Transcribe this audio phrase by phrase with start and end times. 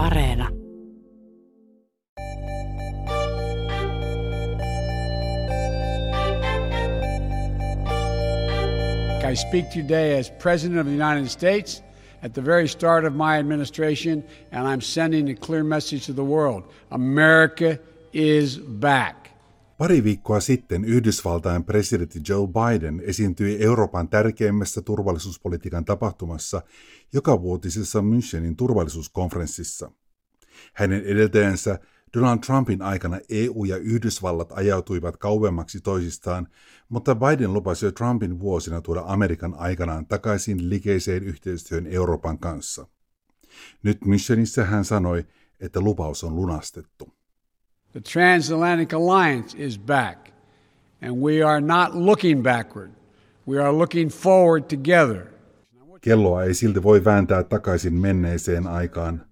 [0.00, 0.48] Areena.
[9.22, 11.82] I speak today as President of the United States
[12.22, 16.24] at the very start of my administration, and I'm sending a clear message to the
[16.24, 17.78] world America
[18.14, 19.19] is back.
[19.80, 26.62] Pari viikkoa sitten Yhdysvaltain presidentti Joe Biden esiintyi Euroopan tärkeimmässä turvallisuuspolitiikan tapahtumassa
[27.12, 29.90] joka vuotisessa Münchenin turvallisuuskonferenssissa.
[30.74, 31.78] Hänen edeltäjänsä
[32.14, 36.48] Donald Trumpin aikana EU ja Yhdysvallat ajautuivat kauemmaksi toisistaan,
[36.88, 42.86] mutta Biden lupasi jo Trumpin vuosina tuoda Amerikan aikanaan takaisin likeiseen yhteistyön Euroopan kanssa.
[43.82, 45.26] Nyt Michelissä hän sanoi,
[45.60, 47.19] että lupaus on lunastettu.
[47.92, 50.32] The transatlantic alliance is back,
[51.02, 52.90] and we are not looking backward.
[53.48, 55.26] We are looking forward together.
[56.00, 59.26] Kelloa ei silti voi vääntää takaisin menneeseen aikaan.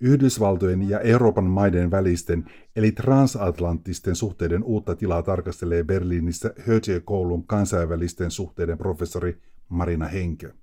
[0.00, 2.44] Yhdysvaltojen ja Euroopan maiden välisten
[2.76, 10.54] eli transatlanttisten suhteiden uutta tilaa tarkastelee Berliinissä Hötje-koulun kansainvälisten suhteiden professori Marina Henke.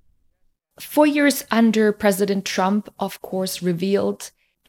[0.96, 4.20] Four years under President Trump, of course, revealed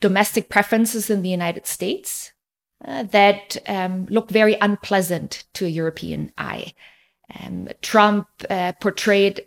[0.03, 2.40] domestic preferences in the United States
[2.89, 6.73] uh, that um, look very unpleasant to a European eye.
[7.41, 9.41] Um, Trump uh, portrayed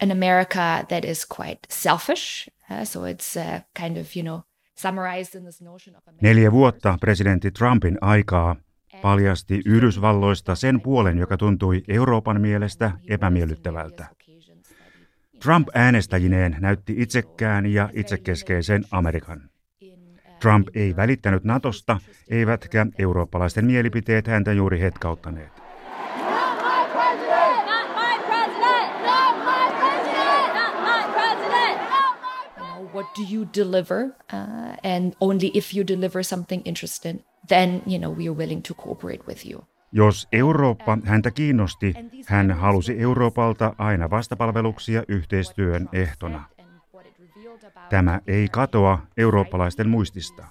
[0.00, 2.48] an America that is quite selfish.
[2.70, 4.42] Uh, so it's uh, kind of, you know,
[6.20, 8.56] Neljä vuotta presidentti Trumpin aikaa
[9.02, 14.06] paljasti Yhdysvalloista sen puolen, joka tuntui Euroopan mielestä epämiellyttävältä.
[15.42, 19.50] Trump äänestäjineen näytti itsekkään ja itsekeskeisen Amerikan.
[20.40, 22.00] Trump ei välittänyt Natosta,
[22.30, 25.52] eivätkä eurooppalaisten mielipiteet häntä juuri hetkauttaneet.
[32.94, 38.10] what do you deliver uh, and only if you deliver something interesting then you know
[38.18, 41.94] we are willing to cooperate with you jos Eurooppa häntä kiinnosti,
[42.26, 46.44] hän halusi Euroopalta aina vastapalveluksia yhteistyön ehtona.
[47.90, 50.44] Tämä ei katoa eurooppalaisten muistista.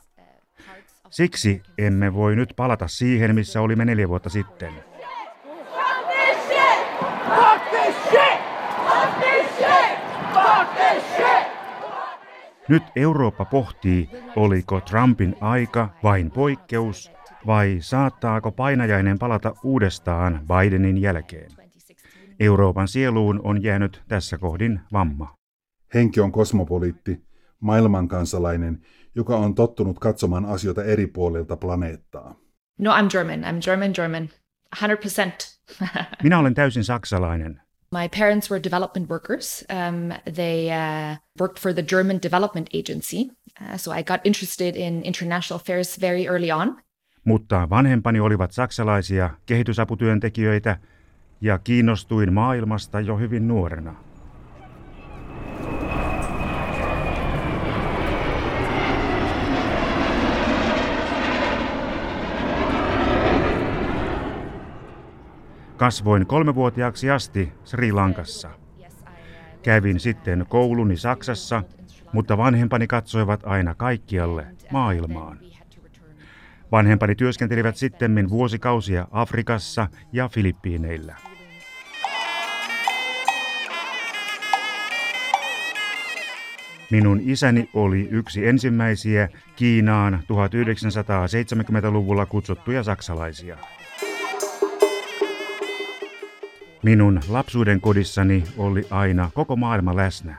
[1.10, 4.74] Siksi emme voi nyt palata siihen, missä olimme neljä vuotta sitten.
[12.68, 17.12] Nyt Eurooppa pohtii, oliko Trumpin aika vain poikkeus
[17.48, 21.52] vai saattaako painajainen palata uudestaan Bidenin jälkeen.
[22.40, 25.37] Euroopan sieluun on jäänyt tässä kohdin vamma.
[25.94, 27.22] Henki on kosmopoliitti,
[27.60, 28.82] maailmankansalainen,
[29.16, 32.36] joka on tottunut katsomaan asioita eri puolilta planeettaa.
[32.80, 33.44] No, I'm German.
[33.44, 34.30] I'm German, German.
[34.76, 34.82] 100%.
[36.24, 37.62] Minä olen täysin saksalainen.
[37.92, 39.66] My parents were development workers.
[39.70, 43.30] Um, they uh, worked for the German Development Agency.
[43.62, 46.82] Uh, so I got interested in international affairs very early on.
[47.24, 50.78] Mutta vanhempani olivat saksalaisia kehitysaputyöntekijöitä
[51.42, 54.07] ja kiinnostuin maailmasta jo hyvin nuorena.
[65.78, 68.50] Kasvoin kolmevuotiaaksi asti Sri Lankassa.
[69.64, 71.64] Kävin sitten kouluni Saksassa,
[72.14, 75.40] mutta vanhempani katsoivat aina kaikkialle maailmaan.
[76.72, 81.16] Vanhempani työskentelivät sitten vuosikausia Afrikassa ja Filippiineillä.
[86.92, 93.58] Minun isäni oli yksi ensimmäisiä Kiinaan 1970-luvulla kutsuttuja saksalaisia.
[96.88, 100.38] Minun lapsuuden kodissani oli aina koko maailma läsnä.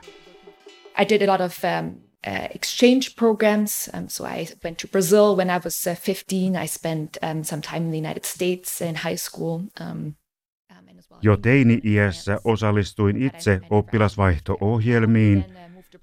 [1.01, 1.87] I did a lot of um,
[2.27, 3.89] uh, exchange programs.
[3.97, 6.63] Um, so I went to Brazil when I was uh, 15.
[6.63, 9.59] I spent um, some time in the United States in high school.
[9.79, 10.15] Um, um
[11.21, 15.45] jo teini-iässä osallistuin itse oppilasvaihto-ohjelmiin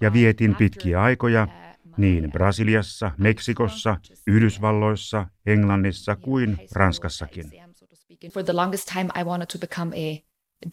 [0.01, 1.49] ja vietin pitkiä aikoja
[1.97, 3.97] niin Brasiliassa, Meksikossa,
[4.27, 7.45] Yhdysvalloissa, Englannissa kuin Ranskassakin.
[8.33, 10.26] For the longest time I wanted to become a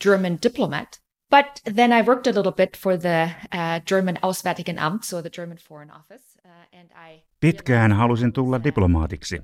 [0.03, 1.03] German diplomat.
[1.29, 5.29] But then I worked a little bit for the uh, German Auswärtigen Amt, so the
[5.29, 6.39] German Foreign Office.
[6.45, 9.41] Uh, and I Pitkään halusin tulla diplomaatiksi,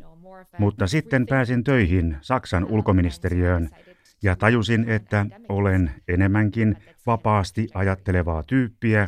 [0.57, 3.69] mutta sitten pääsin töihin Saksan ulkoministeriöön
[4.23, 6.75] ja tajusin, että olen enemmänkin
[7.05, 9.07] vapaasti ajattelevaa tyyppiä,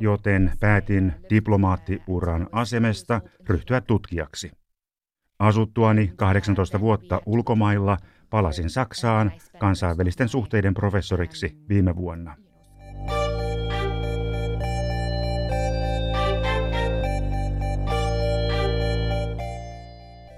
[0.00, 4.50] joten päätin diplomaattiuran asemesta ryhtyä tutkijaksi.
[5.38, 7.96] Asuttuani 18 vuotta ulkomailla–
[8.32, 12.36] Palasin Saksaan kansainvälisten suhteiden professoriksi viime vuonna.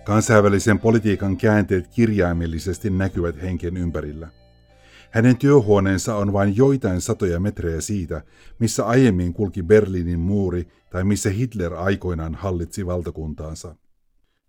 [0.04, 4.28] Kansainvälisen politiikan käänteet kirjaimellisesti näkyvät henken ympärillä.
[5.10, 8.22] Hänen työhuoneensa on vain joitain satoja metrejä siitä,
[8.58, 13.76] missä aiemmin kulki Berliinin muuri tai missä Hitler aikoinaan hallitsi valtakuntaansa.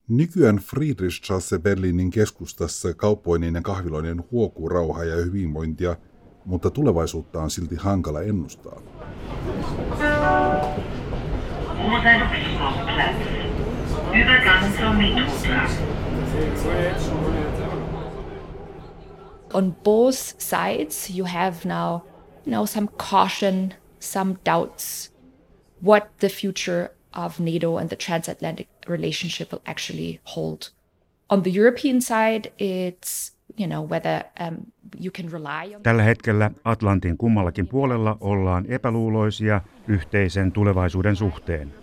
[0.08, 5.96] Nykyään Friedrichstrasse Berliinin keskustassa kauppoinen ja kahviloinen huokuu rauhaa ja hyvinvointia,
[6.46, 8.82] mutta tulevaisuutta on silti hankala ennustaa.
[19.54, 22.02] On both sides you have now,
[22.46, 25.14] you know, some caution, some doubts
[25.86, 26.90] what the future
[27.26, 30.58] of NATO and the transatlantic relationship will actually hold.
[31.30, 34.58] On the European side, it's you know whether um,
[35.00, 35.84] you can rely on.
[35.84, 41.74] Tällä hetkellä Atlantin kummallakin puolella ollaan epäluuloisia yhteisen tulevaisuuden suhteen.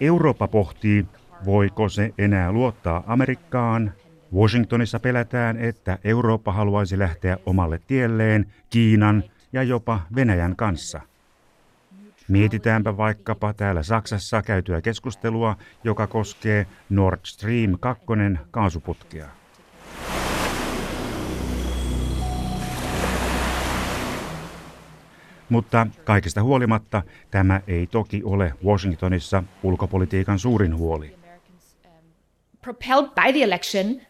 [0.00, 1.06] Eurooppa pohtii,
[1.44, 3.92] voiko se enää luottaa Amerikkaan.
[4.34, 11.00] Washingtonissa pelätään, että Eurooppa haluaisi lähteä omalle tielleen Kiinan ja jopa Venäjän kanssa.
[12.28, 18.04] Mietitäänpä vaikkapa täällä Saksassa käytyä keskustelua, joka koskee Nord Stream 2
[18.50, 19.28] kaasuputkea.
[25.48, 31.16] Mutta kaikesta huolimatta tämä ei toki ole Washingtonissa ulkopolitiikan suurin huoli.
[32.62, 34.00] Propelled by the election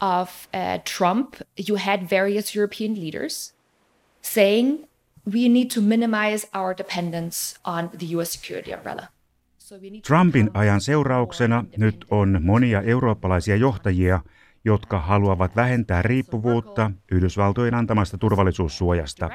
[0.00, 1.34] of uh, Trump,
[1.68, 3.54] you had various European leaders
[4.22, 4.88] saying
[5.32, 9.06] we need to minimize our dependence on the US security umbrella.
[10.06, 14.20] Trumpin ajan seurauksena nyt on monia eurooppalaisia johtajia,
[14.64, 19.30] jotka haluavat vähentää riippuvuutta Yhdysvaltojen antamasta turvallisuussuojasta.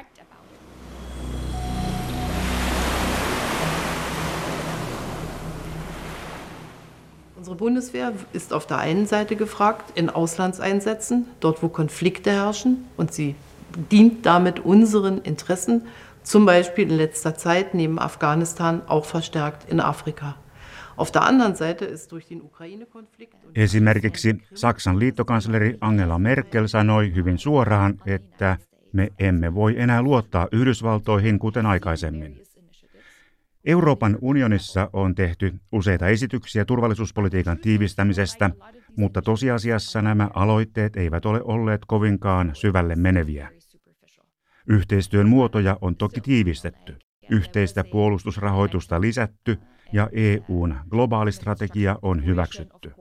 [7.44, 13.12] Unsere Bundeswehr ist auf der einen Seite gefragt in Auslandseinsätzen, dort wo Konflikte herrschen, und
[13.12, 13.34] sie
[13.92, 15.82] dient damit unseren Interessen,
[16.22, 20.36] zum Beispiel in letzter Zeit neben Afghanistan auch verstärkt in Afrika.
[20.96, 27.38] Auf der anderen Seite ist durch den Ukraine-Konflikt Esimerkiksi Saksan liittokansleri Angela Merkel sanoi hyvin
[27.38, 28.56] suoraan, että
[28.92, 32.44] me emme voi enää luottaa Yhdysvaltoihin kuten aikaisemmin.
[33.64, 38.50] Euroopan unionissa on tehty useita esityksiä turvallisuuspolitiikan tiivistämisestä,
[38.96, 43.50] mutta tosiasiassa nämä aloitteet eivät ole olleet kovinkaan syvälle meneviä.
[44.68, 46.96] Yhteistyön muotoja on toki tiivistetty,
[47.30, 49.58] yhteistä puolustusrahoitusta lisätty
[49.92, 52.92] ja EUn globaalistrategia on hyväksytty.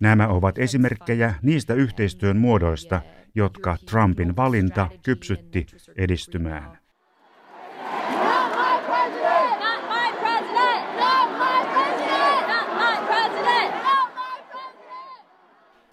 [0.00, 3.00] Nämä ovat esimerkkejä niistä yhteistyön muodoista,
[3.34, 5.66] jotka Trumpin valinta kypsytti
[5.96, 6.83] edistymään.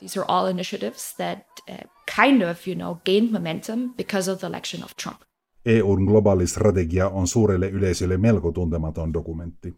[0.02, 1.78] These are all initiatives that uh,
[2.18, 5.22] kind of, you know, gained momentum because of the election of Trump.
[5.66, 9.76] EUn globaali strategia on suurelle yleisölle melko tuntematon dokumentti.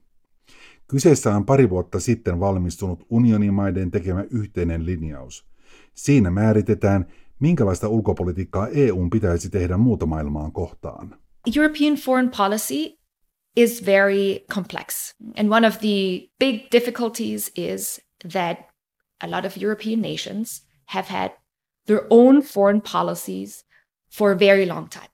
[0.87, 5.45] Kyseessä on pari vuotta sitten valmistunut unionimaiden tekemä yhteinen linjaus.
[5.93, 7.05] Siinä määritetään,
[7.39, 11.15] minkälaista ulkopolitiikkaa EUn pitäisi tehdä muuta maailmaan kohtaan.
[11.57, 12.97] European foreign policy
[13.57, 15.13] is very complex.
[15.37, 18.72] And one of the big difficulties is that
[19.23, 21.31] a lot of European nations have had
[21.85, 23.65] their own foreign policies
[24.17, 25.07] for a very long time.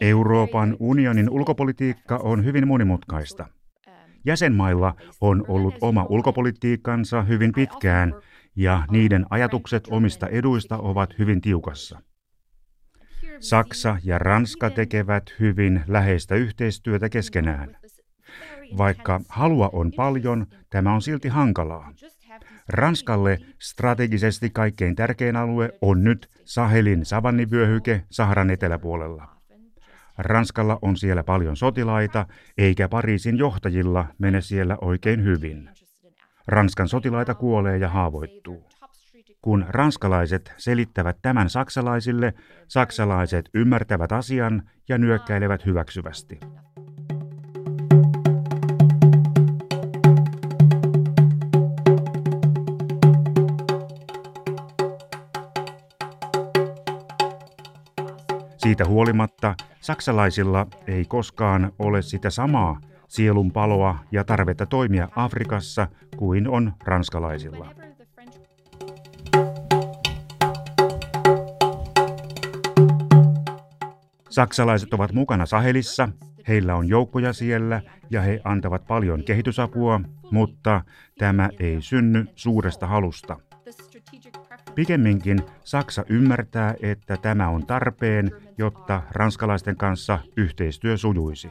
[0.00, 3.46] Euroopan unionin ulkopolitiikka on hyvin monimutkaista.
[4.26, 8.14] Jäsenmailla on ollut oma ulkopolitiikkansa hyvin pitkään
[8.56, 12.00] ja niiden ajatukset omista eduista ovat hyvin tiukassa.
[13.40, 17.76] Saksa ja Ranska tekevät hyvin läheistä yhteistyötä keskenään.
[18.76, 21.92] Vaikka halua on paljon, tämä on silti hankalaa.
[22.68, 29.28] Ranskalle strategisesti kaikkein tärkein alue on nyt Sahelin savannivyöhyke Saharan eteläpuolella.
[30.18, 32.26] Ranskalla on siellä paljon sotilaita,
[32.58, 35.70] eikä Pariisin johtajilla mene siellä oikein hyvin.
[36.46, 38.68] Ranskan sotilaita kuolee ja haavoittuu.
[39.42, 42.34] Kun ranskalaiset selittävät tämän saksalaisille,
[42.68, 46.40] saksalaiset ymmärtävät asian ja nyökkäilevät hyväksyvästi.
[58.64, 66.48] Siitä huolimatta saksalaisilla ei koskaan ole sitä samaa sielun paloa ja tarvetta toimia Afrikassa kuin
[66.48, 67.74] on ranskalaisilla.
[74.30, 76.08] Saksalaiset ovat mukana Sahelissa,
[76.48, 80.84] heillä on joukkoja siellä ja he antavat paljon kehitysapua, mutta
[81.18, 83.36] tämä ei synny suuresta halusta.
[84.74, 91.48] Pikemminkin Saksa ymmärtää, että tämä on tarpeen, jotta ranskalaisten kanssa yhteistyö sujuisi.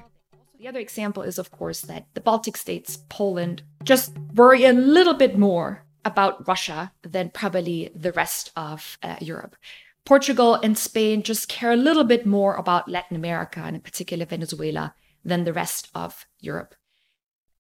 [0.58, 5.14] The other example is, of course, that the Baltic states, Poland, just worry a little
[5.14, 9.56] bit more about Russia than probably the rest of uh, Europe.
[10.10, 14.26] Portugal and Spain just care a little bit more about Latin America and in particular
[14.32, 14.90] Venezuela
[15.28, 16.76] than the rest of Europe.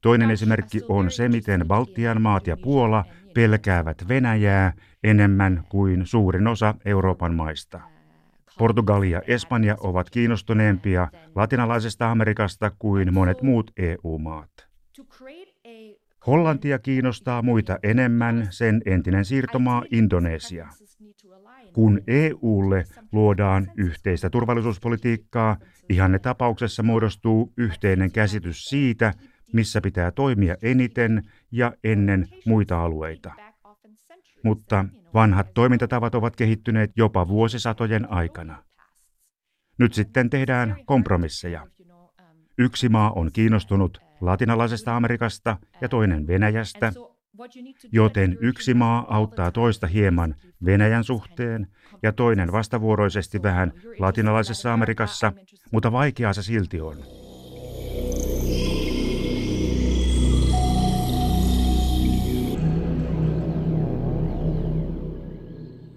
[0.01, 6.75] Toinen esimerkki on se, miten Baltian maat ja Puola pelkäävät Venäjää enemmän kuin suurin osa
[6.85, 7.81] Euroopan maista.
[8.57, 14.49] Portugali ja Espanja ovat kiinnostuneempia latinalaisesta Amerikasta kuin monet muut EU-maat.
[16.27, 20.67] Hollantia kiinnostaa muita enemmän sen entinen siirtomaa Indonesia.
[21.73, 25.57] Kun EUlle luodaan yhteistä turvallisuuspolitiikkaa,
[25.89, 29.13] ihanne tapauksessa muodostuu yhteinen käsitys siitä,
[29.53, 33.52] missä pitää toimia eniten ja ennen muita alueita.
[34.43, 38.63] Mutta vanhat toimintatavat ovat kehittyneet jopa vuosisatojen aikana.
[39.79, 41.67] Nyt sitten tehdään kompromisseja.
[42.57, 46.93] Yksi maa on kiinnostunut latinalaisesta Amerikasta ja toinen Venäjästä,
[47.91, 50.35] joten yksi maa auttaa toista hieman
[50.65, 51.67] Venäjän suhteen
[52.03, 55.33] ja toinen vastavuoroisesti vähän latinalaisessa Amerikassa,
[55.71, 57.22] mutta vaikeaa se silti on.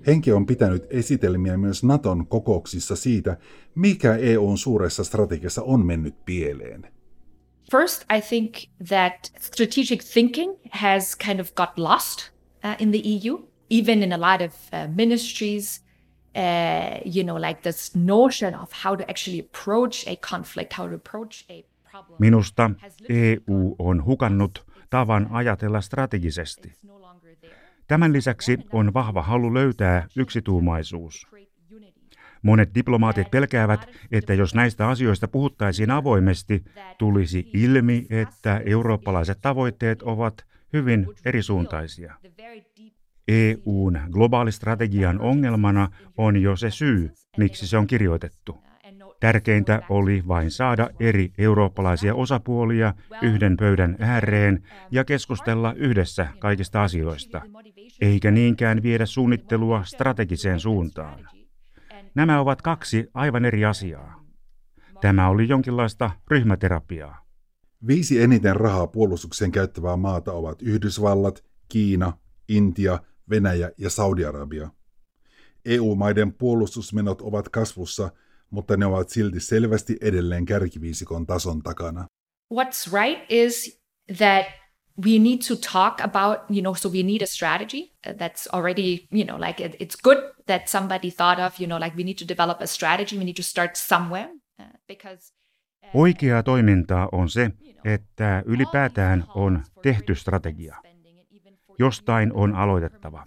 [0.07, 3.37] Henki on pitänyt esitelmiä myös Naton kokouksissa siitä,
[3.75, 6.93] mikä EUn suuressa strategiassa on mennyt pieleen.
[7.71, 8.55] First, I think
[8.89, 12.31] that strategic thinking has kind of got lost
[12.65, 13.39] uh, in the EU,
[13.71, 15.87] even in a lot of uh, ministries.
[16.37, 20.95] Uh, you know, like this notion of how to actually approach a conflict, how to
[20.95, 22.17] approach a problem.
[22.19, 22.71] Minusta
[23.09, 26.73] EU on hukannut tavan ajatella strategisesti.
[27.89, 31.27] Tämän lisäksi on vahva halu löytää yksituumaisuus.
[32.43, 36.65] Monet diplomaatit pelkäävät, että jos näistä asioista puhuttaisiin avoimesti,
[36.99, 42.15] tulisi ilmi, että eurooppalaiset tavoitteet ovat hyvin erisuuntaisia.
[43.29, 48.66] EUn globaalistrategian ongelmana on jo se syy, miksi se on kirjoitettu.
[49.21, 57.43] Tärkeintä oli vain saada eri eurooppalaisia osapuolia yhden pöydän ääreen ja keskustella yhdessä kaikista asioista,
[58.01, 61.29] eikä niinkään viedä suunnittelua strategiseen suuntaan.
[62.15, 64.25] Nämä ovat kaksi aivan eri asiaa.
[65.01, 67.27] Tämä oli jonkinlaista ryhmäterapiaa.
[67.87, 72.13] Viisi eniten rahaa puolustukseen käyttävää maata ovat Yhdysvallat, Kiina,
[72.49, 72.99] Intia,
[73.31, 74.71] Venäjä ja Saudi-Arabia.
[75.65, 78.11] EU-maiden puolustusmenot ovat kasvussa–
[78.51, 82.07] mutta ne ovat silti selvästi edelleen kärkiviisikon tason takana.
[82.55, 83.83] What's right is
[84.19, 84.47] that
[85.05, 89.25] we need to talk about, you know, so we need a strategy that's already, you
[89.25, 92.29] know, like it, it's good that somebody thought of, you know, like we need to
[92.29, 94.29] develop a strategy, we need to start somewhere
[94.61, 95.33] uh, because
[95.85, 97.51] uh, Oikeaa toimintaa on se,
[97.85, 100.77] että ylipäätään on tehty strategia.
[101.79, 103.25] Jostain on aloitettava.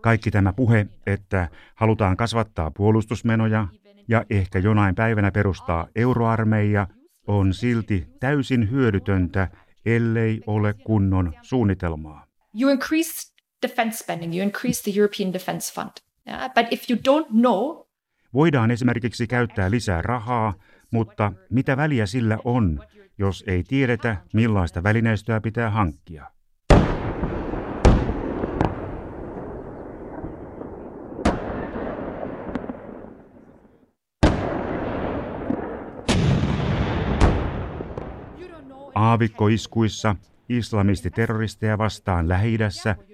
[0.00, 3.68] Kaikki tämä puhe, että halutaan kasvattaa puolustusmenoja
[4.08, 6.86] ja ehkä jonain päivänä perustaa euroarmeija,
[7.26, 9.48] on silti täysin hyödytöntä,
[9.86, 12.26] ellei ole kunnon suunnitelmaa.
[12.60, 13.32] You increase
[13.62, 15.90] defense spending, you increase the European Defense Fund.
[16.28, 16.50] Yeah?
[16.54, 17.84] But if you don't know,
[18.34, 20.54] Voidaan esimerkiksi käyttää lisää rahaa,
[20.90, 22.80] mutta mitä väliä sillä on,
[23.18, 26.33] jos ei tiedetä, millaista välineistöä pitää hankkia?
[39.04, 40.16] Aavikkoiskuissa
[40.48, 42.58] islamistiterroristeja vastaan lähi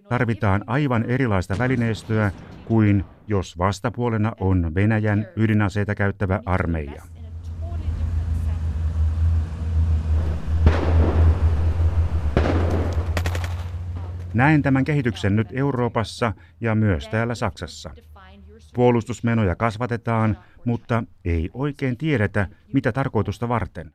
[0.08, 2.32] tarvitaan aivan erilaista välineistöä
[2.64, 7.02] kuin jos vastapuolena on Venäjän ydinaseita käyttävä armeija.
[14.34, 17.90] Näen tämän kehityksen nyt Euroopassa ja myös täällä Saksassa.
[18.74, 23.92] Puolustusmenoja kasvatetaan, mutta ei oikein tiedetä, mitä tarkoitusta varten.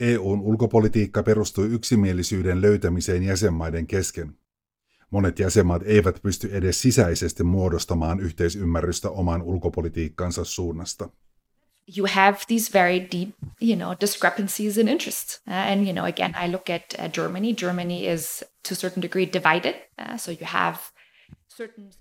[0.00, 4.38] EUn ulkopolitiikka perustui yksimielisyyden löytämiseen jäsenmaiden kesken.
[5.10, 11.08] Monet jäsenmaat eivät pysty edes sisäisesti muodostamaan yhteisymmärrystä oman ulkopolitiikkansa suunnasta.
[11.96, 13.28] You have these very deep,
[13.62, 15.42] you know, discrepancies in interests.
[15.48, 17.54] Uh, and you know, again, I look at uh, Germany.
[17.54, 19.74] Germany is to a certain degree divided.
[19.98, 20.78] Uh, so you have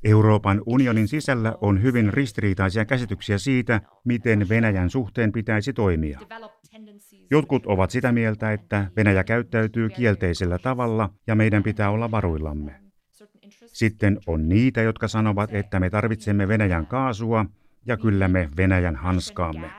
[0.03, 6.19] Euroopan unionin sisällä on hyvin ristiriitaisia käsityksiä siitä, miten Venäjän suhteen pitäisi toimia.
[7.32, 12.82] Jotkut ovat sitä mieltä, että Venäjä käyttäytyy kielteisellä tavalla ja meidän pitää olla varuillamme.
[13.65, 17.46] Sitten on niitä, jotka sanovat, että me tarvitsemme Venäjän kaasua
[17.86, 19.72] ja kyllä me Venäjän hanskaamme.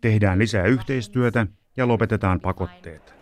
[0.00, 1.46] Tehdään lisää yhteistyötä
[1.76, 3.21] ja lopetetaan pakotteet.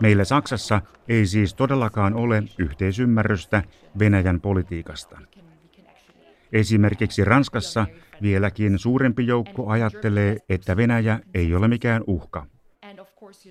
[0.00, 3.62] Meillä Saksassa ei siis todellakaan ole yhteisymmärrystä
[3.98, 5.18] Venäjän politiikasta.
[6.52, 7.86] Esimerkiksi Ranskassa
[8.22, 12.46] vieläkin suurempi joukko ajattelee, että Venäjä ei ole mikään uhka.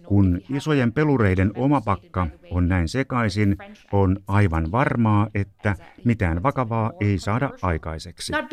[0.08, 3.58] Kun isojen pelureiden oma pakka on näin sekaisin,
[3.92, 8.32] on aivan varmaa, että mitään vakavaa ei saada aikaiseksi.
[8.32, 8.46] Not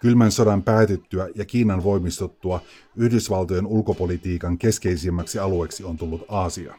[0.00, 2.60] Kylmän sodan päätyttyä ja Kiinan voimistuttua
[2.96, 6.74] Yhdysvaltojen ulkopolitiikan keskeisimmäksi alueeksi on tullut Aasia.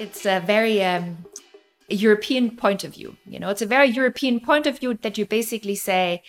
[0.00, 1.16] It's a very um,
[2.02, 3.12] European point of view.
[3.26, 6.22] You know, it's a very European point of view that you basically say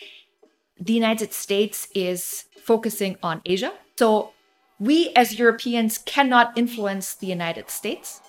[0.86, 3.72] the United States is focusing on Asia.
[4.00, 4.34] So
[4.80, 8.22] we as Europeans cannot influence the United States.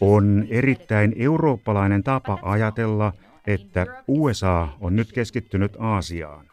[0.00, 3.12] On erittäin eurooppalainen tapa ajatella,
[3.46, 6.46] että USA on nyt keskittynyt Aasiaan.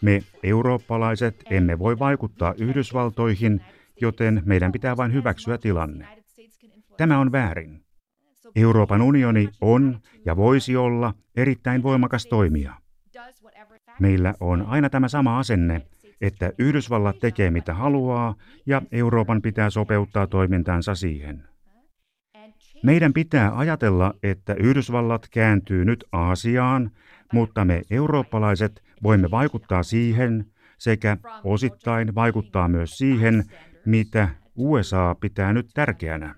[0.00, 3.60] Me eurooppalaiset emme voi vaikuttaa Yhdysvaltoihin,
[4.00, 6.08] joten meidän pitää vain hyväksyä tilanne.
[6.96, 7.80] Tämä on väärin.
[8.56, 12.72] Euroopan unioni on ja voisi olla erittäin voimakas toimija.
[14.00, 15.82] Meillä on aina tämä sama asenne,
[16.20, 18.34] että Yhdysvallat tekee mitä haluaa
[18.66, 21.55] ja Euroopan pitää sopeuttaa toimintaansa siihen.
[22.83, 26.91] Meidän pitää ajatella, että Yhdysvallat kääntyy nyt Aasiaan,
[27.33, 30.45] mutta me eurooppalaiset voimme vaikuttaa siihen
[30.77, 33.43] sekä osittain vaikuttaa myös siihen,
[33.85, 36.35] mitä USA pitää nyt tärkeänä.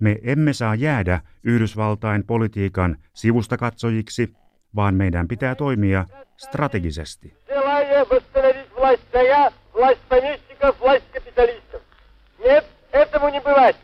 [0.00, 4.32] Me emme saa jäädä Yhdysvaltain politiikan sivustakatsojiksi,
[4.76, 7.34] vaan meidän pitää toimia strategisesti.
[12.44, 13.76] Нет, этому не бывать.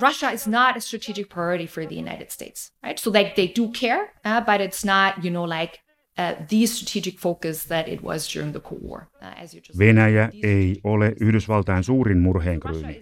[0.00, 2.98] Russia is not a strategic priority for the United States, right?
[2.98, 5.80] So like they do care, uh, but it's not, you know, like
[6.18, 9.08] uh, the strategic focus that it was during the Cold War.
[9.22, 13.00] Uh, as you just Venäjä ei ole Yhdysvaltain suurin murheenkryyni.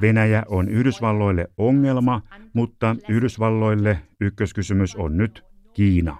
[0.00, 6.16] Venäjä on Yhdysvalloille ongelma, mutta Yhdysvalloille ykköskysymys on nyt Kiina.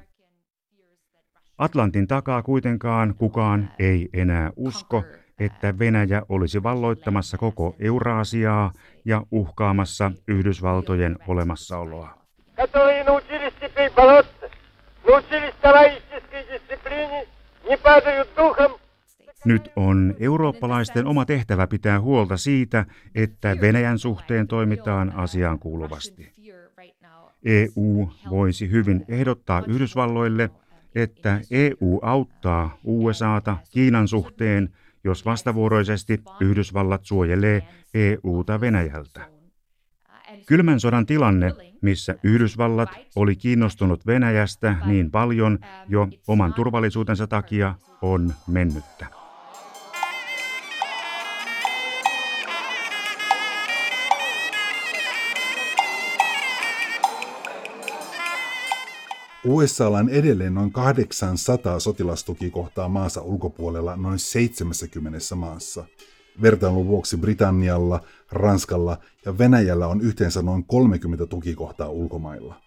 [1.58, 5.04] Atlantin takaa kuitenkaan kukaan ei enää usko,
[5.44, 8.72] että Venäjä olisi valloittamassa koko Euraasiaa
[9.04, 12.18] ja uhkaamassa Yhdysvaltojen olemassaoloa.
[19.44, 26.32] Nyt on eurooppalaisten oma tehtävä pitää huolta siitä, että Venäjän suhteen toimitaan asiaan kuuluvasti.
[27.44, 30.50] EU voisi hyvin ehdottaa Yhdysvalloille,
[30.94, 34.68] että EU auttaa USAta Kiinan suhteen
[35.04, 37.62] jos vastavuoroisesti Yhdysvallat suojelee
[37.94, 39.28] EUta Venäjältä.
[40.46, 48.34] Kylmän sodan tilanne, missä Yhdysvallat oli kiinnostunut Venäjästä niin paljon jo oman turvallisuutensa takia, on
[48.46, 49.21] mennyttä.
[59.44, 65.84] USAlla on edelleen noin 800 sotilastukikohtaa maansa ulkopuolella noin 70 maassa.
[66.42, 68.00] Vertailun vuoksi Britannialla,
[68.32, 72.62] Ranskalla ja Venäjällä on yhteensä noin 30 tukikohtaa ulkomailla.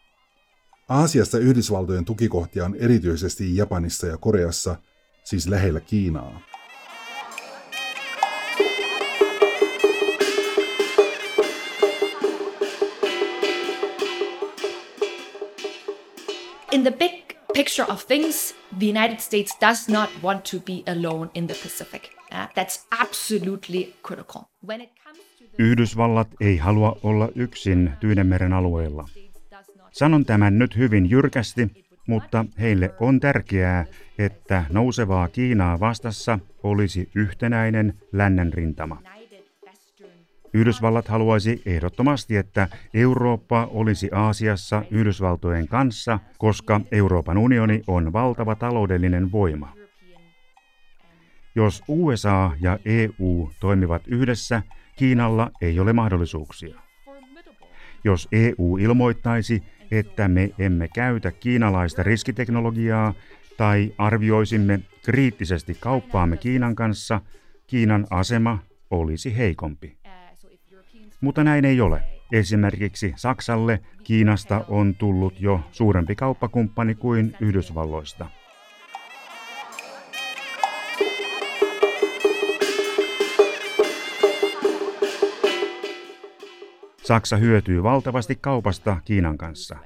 [0.90, 4.76] Aasiassa Yhdysvaltojen tukikohtia on erityisesti Japanissa ja Koreassa,
[5.24, 6.42] siis lähellä Kiinaa.
[16.76, 21.30] In the big picture of things, the United States does not want to be alone
[21.34, 22.10] in the Pacific.
[22.32, 24.42] Uh, that's absolutely critical.
[24.68, 29.08] When it comes to Yhdysvallat ei halua olla yksin Tyynemeren alueella.
[29.92, 33.86] Sanon tämän nyt hyvin jyrkästi, mutta heille on tärkeää,
[34.18, 39.02] että nousevaa Kiinaa vastassa olisi yhtenäinen lännen rintama.
[40.56, 49.32] Yhdysvallat haluaisi ehdottomasti, että Eurooppa olisi Aasiassa Yhdysvaltojen kanssa, koska Euroopan unioni on valtava taloudellinen
[49.32, 49.74] voima.
[51.56, 54.62] Jos USA ja EU toimivat yhdessä,
[54.96, 56.80] Kiinalla ei ole mahdollisuuksia.
[58.04, 63.14] Jos EU ilmoittaisi, että me emme käytä kiinalaista riskiteknologiaa
[63.58, 67.22] tai arvioisimme kriittisesti kauppaamme Kiinan kanssa,
[67.68, 68.60] Kiinan asema
[68.92, 70.05] olisi heikompi.
[71.22, 72.04] Mutta näin ei ole.
[72.32, 78.30] Esimerkiksi Saksalle Kiinasta on tullut jo suurempi kauppakumppani kuin Yhdysvalloista.
[87.04, 89.78] Saksa hyötyy valtavasti kaupasta Kiinan kanssa.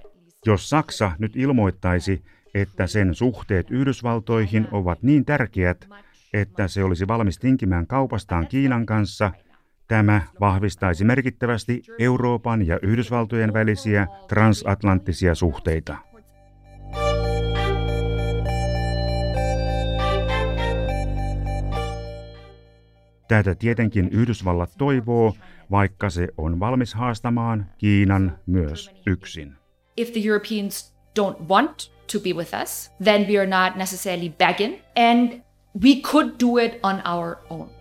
[0.46, 5.88] Jos Saksa nyt ilmoittaisi, että sen suhteet Yhdysvaltoihin ovat niin tärkeät,
[6.34, 9.32] että se olisi valmis tinkimään kaupastaan Kiinan kanssa,
[9.90, 15.98] tämä vahvistaisi merkittävästi Euroopan ja Yhdysvaltojen välisiä transatlanttisia suhteita.
[23.28, 25.34] Tätä tietenkin Yhdysvallat toivoo,
[25.72, 29.56] vaikka se on valmis haastamaan Kiinan myös yksin.
[29.98, 34.76] If the Europeans don't want to be with us, then we are not necessarily begging
[35.12, 35.42] and
[35.84, 37.79] we could do it on our own.